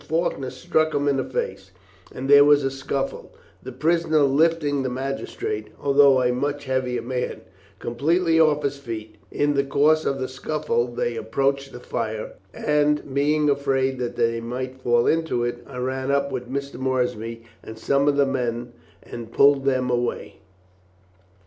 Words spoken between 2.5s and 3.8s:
a scuffle, the